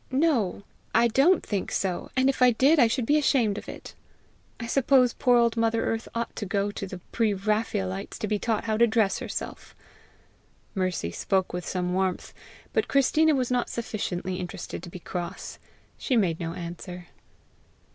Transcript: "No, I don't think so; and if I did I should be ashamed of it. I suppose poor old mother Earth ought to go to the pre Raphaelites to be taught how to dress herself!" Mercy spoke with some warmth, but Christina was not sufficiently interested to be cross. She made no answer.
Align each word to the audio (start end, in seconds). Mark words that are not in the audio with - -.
"No, 0.09 0.63
I 0.95 1.09
don't 1.09 1.45
think 1.45 1.71
so; 1.71 2.09
and 2.17 2.27
if 2.27 2.41
I 2.41 2.49
did 2.49 2.79
I 2.79 2.87
should 2.87 3.05
be 3.05 3.19
ashamed 3.19 3.59
of 3.59 3.69
it. 3.69 3.93
I 4.59 4.65
suppose 4.65 5.13
poor 5.13 5.37
old 5.37 5.55
mother 5.55 5.85
Earth 5.85 6.07
ought 6.15 6.35
to 6.37 6.45
go 6.47 6.71
to 6.71 6.87
the 6.87 6.97
pre 7.11 7.35
Raphaelites 7.35 8.17
to 8.17 8.27
be 8.27 8.39
taught 8.39 8.63
how 8.63 8.77
to 8.77 8.87
dress 8.87 9.19
herself!" 9.19 9.75
Mercy 10.73 11.11
spoke 11.11 11.53
with 11.53 11.67
some 11.67 11.93
warmth, 11.93 12.33
but 12.73 12.87
Christina 12.87 13.35
was 13.35 13.51
not 13.51 13.69
sufficiently 13.69 14.37
interested 14.37 14.81
to 14.81 14.89
be 14.89 14.97
cross. 14.97 15.59
She 15.99 16.17
made 16.17 16.39
no 16.39 16.55
answer. 16.55 17.09